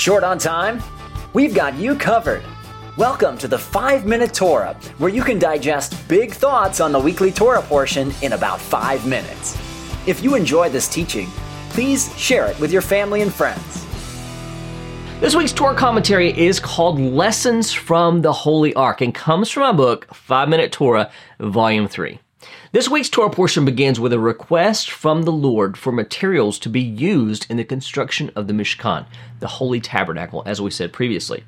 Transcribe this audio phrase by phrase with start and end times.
[0.00, 0.82] Short on time?
[1.34, 2.42] We've got you covered.
[2.96, 7.30] Welcome to the 5 Minute Torah, where you can digest big thoughts on the weekly
[7.30, 9.58] Torah portion in about 5 minutes.
[10.06, 11.28] If you enjoy this teaching,
[11.68, 13.86] please share it with your family and friends.
[15.20, 19.72] This week's Torah commentary is called Lessons from the Holy Ark and comes from my
[19.72, 21.10] book, 5 Minute Torah,
[21.40, 22.18] Volume 3.
[22.72, 26.80] This week's Torah portion begins with a request from the Lord for materials to be
[26.80, 29.06] used in the construction of the Mishkan,
[29.40, 31.44] the Holy Tabernacle, as we said previously.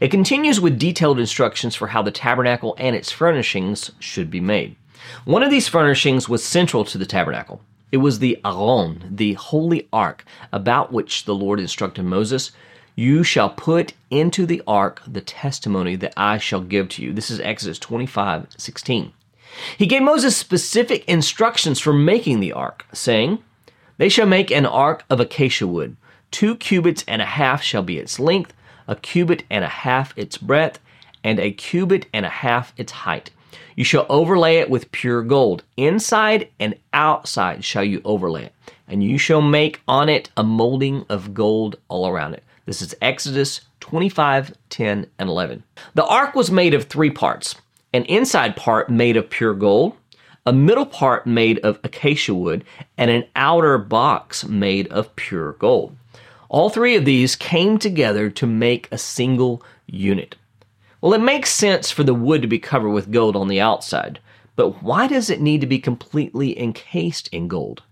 [0.00, 4.76] It continues with detailed instructions for how the tabernacle and its furnishings should be made.
[5.24, 7.60] One of these furnishings was central to the tabernacle.
[7.90, 12.52] It was the Aron, the Holy Ark, about which the Lord instructed Moses
[12.98, 17.12] you shall put into the ark the testimony that I shall give to you.
[17.12, 19.12] This is Exodus 25 16.
[19.78, 23.38] He gave Moses specific instructions for making the ark, saying,
[23.98, 25.96] They shall make an ark of acacia wood.
[26.30, 28.52] Two cubits and a half shall be its length,
[28.88, 30.78] a cubit and a half its breadth,
[31.24, 33.30] and a cubit and a half its height.
[33.74, 35.62] You shall overlay it with pure gold.
[35.76, 38.54] Inside and outside shall you overlay it,
[38.88, 42.44] and you shall make on it a molding of gold all around it.
[42.64, 45.62] This is Exodus 25, 10, and 11.
[45.94, 47.54] The ark was made of three parts
[47.96, 49.94] an inside part made of pure gold,
[50.44, 52.64] a middle part made of acacia wood,
[52.96, 55.96] and an outer box made of pure gold.
[56.48, 60.36] All three of these came together to make a single unit.
[61.00, 64.20] Well, it makes sense for the wood to be covered with gold on the outside,
[64.54, 67.82] but why does it need to be completely encased in gold?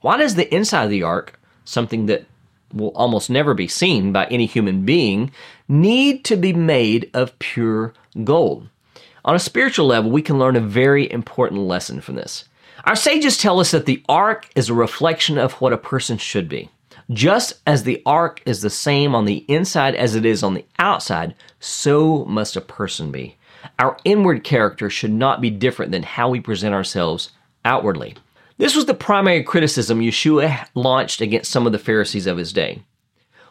[0.00, 2.26] Why does the inside of the ark, something that
[2.74, 5.30] will almost never be seen by any human being,
[5.68, 7.94] need to be made of pure
[8.24, 8.68] gold.
[9.24, 12.44] On a spiritual level, we can learn a very important lesson from this.
[12.84, 16.48] Our sages tell us that the ark is a reflection of what a person should
[16.48, 16.68] be.
[17.10, 20.66] Just as the ark is the same on the inside as it is on the
[20.78, 23.36] outside, so must a person be.
[23.78, 27.30] Our inward character should not be different than how we present ourselves
[27.64, 28.16] outwardly.
[28.58, 32.82] This was the primary criticism Yeshua launched against some of the Pharisees of his day.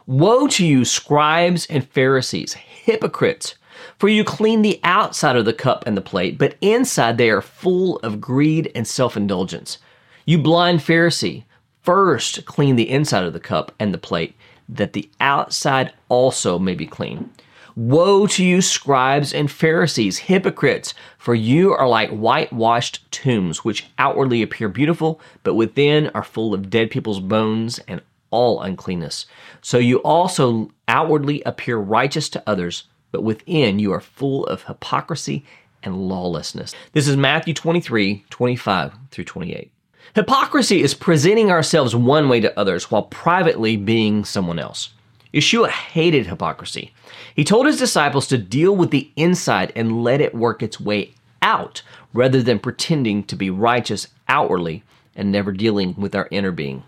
[0.05, 3.55] Woe to you, scribes and Pharisees, hypocrites!
[3.97, 7.41] For you clean the outside of the cup and the plate, but inside they are
[7.41, 9.77] full of greed and self indulgence.
[10.25, 11.43] You blind Pharisee,
[11.81, 14.35] first clean the inside of the cup and the plate,
[14.69, 17.29] that the outside also may be clean.
[17.75, 24.43] Woe to you, scribes and Pharisees, hypocrites, for you are like whitewashed tombs, which outwardly
[24.43, 29.25] appear beautiful, but within are full of dead people's bones and all uncleanness.
[29.61, 35.45] So you also outwardly appear righteous to others, but within you are full of hypocrisy
[35.83, 36.73] and lawlessness.
[36.91, 39.71] This is Matthew 23 25 through 28.
[40.15, 44.89] Hypocrisy is presenting ourselves one way to others while privately being someone else.
[45.33, 46.91] Yeshua hated hypocrisy.
[47.35, 51.13] He told his disciples to deal with the inside and let it work its way
[51.41, 54.83] out rather than pretending to be righteous outwardly
[55.15, 56.83] and never dealing with our inner being.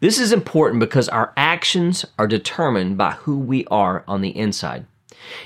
[0.00, 4.86] This is important because our actions are determined by who we are on the inside.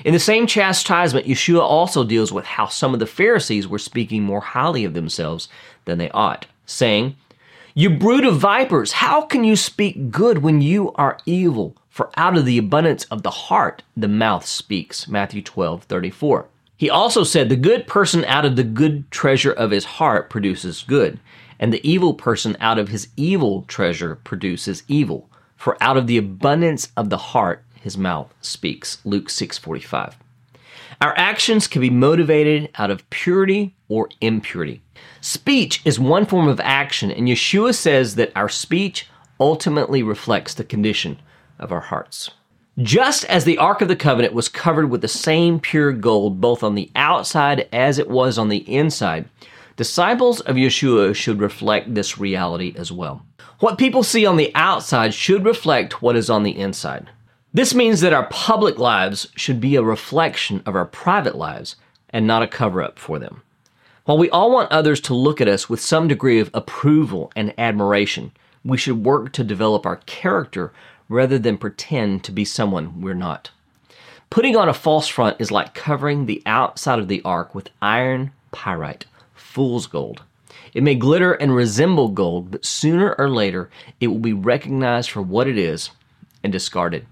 [0.03, 4.23] In the same chastisement, Yeshua also deals with how some of the Pharisees were speaking
[4.23, 5.47] more highly of themselves
[5.85, 7.15] than they ought, saying,
[7.73, 11.75] You brood of vipers, how can you speak good when you are evil?
[11.89, 15.07] For out of the abundance of the heart, the mouth speaks.
[15.07, 16.47] Matthew 12, 34.
[16.77, 20.83] He also said, The good person out of the good treasure of his heart produces
[20.87, 21.19] good,
[21.59, 25.29] and the evil person out of his evil treasure produces evil.
[25.57, 28.99] For out of the abundance of the heart, his mouth speaks.
[29.03, 30.17] Luke 6, 45.
[31.01, 34.81] Our actions can be motivated out of purity or impurity.
[35.19, 39.09] Speech is one form of action, and Yeshua says that our speech
[39.39, 41.19] ultimately reflects the condition
[41.57, 42.29] of our hearts.
[42.77, 46.63] Just as the Ark of the Covenant was covered with the same pure gold both
[46.63, 49.27] on the outside as it was on the inside,
[49.75, 53.25] disciples of Yeshua should reflect this reality as well.
[53.59, 57.09] What people see on the outside should reflect what is on the inside.
[57.53, 61.75] This means that our public lives should be a reflection of our private lives
[62.09, 63.41] and not a cover up for them.
[64.05, 67.53] While we all want others to look at us with some degree of approval and
[67.57, 68.31] admiration,
[68.63, 70.71] we should work to develop our character
[71.09, 73.51] rather than pretend to be someone we're not.
[74.29, 78.31] Putting on a false front is like covering the outside of the ark with iron
[78.53, 79.05] pyrite,
[79.35, 80.23] fool's gold.
[80.73, 83.69] It may glitter and resemble gold, but sooner or later
[83.99, 85.89] it will be recognized for what it is
[86.45, 87.05] and discarded.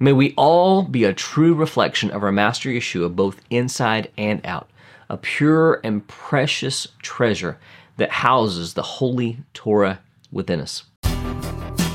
[0.00, 4.68] May we all be a true reflection of our Master Yeshua, both inside and out,
[5.08, 7.58] a pure and precious treasure
[7.96, 10.00] that houses the holy Torah
[10.32, 10.82] within us.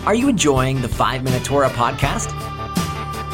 [0.05, 2.33] Are you enjoying the 5 Minute Torah podcast?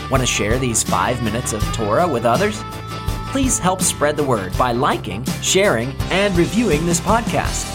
[0.09, 2.61] Want to share these five minutes of Torah with others?
[3.31, 7.71] Please help spread the word by liking, sharing, and reviewing this podcast.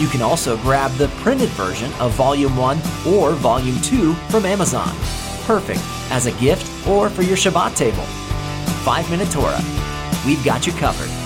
[0.00, 2.78] You can also grab the printed version of Volume 1
[3.08, 4.94] or Volume 2 from Amazon
[5.40, 8.04] perfect as a gift or for your Shabbat table.
[8.84, 9.60] Five Minute Torah.
[10.26, 11.19] We've got you covered.